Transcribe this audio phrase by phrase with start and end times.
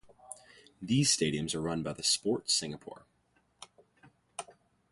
[0.81, 3.05] These stadiums are run by the Sport Singapore.